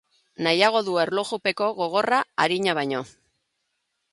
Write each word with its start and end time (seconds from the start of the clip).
Nahiago 0.45 0.79
du 0.87 0.95
erlojupeko 1.03 1.67
gogorra 1.81 2.23
arina 2.47 2.77
baino. 2.81 3.03